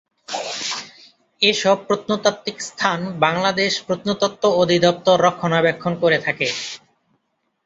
এসব 1.41 1.77
প্রত্নতাত্ত্বিক 1.87 2.57
স্থান 2.61 2.99
বাংলাদেশ 3.19 3.71
প্রত্নতত্ত্ব 3.87 4.43
অধিদপ্তর 4.61 5.17
রক্ষণাবেক্ষণ 5.25 5.93
করে 6.03 6.17
থাকে। 6.19 6.47